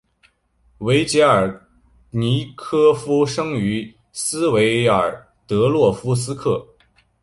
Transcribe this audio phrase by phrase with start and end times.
[0.79, 1.69] 维捷尔
[2.09, 6.67] 尼科夫生于斯维尔德洛夫斯克。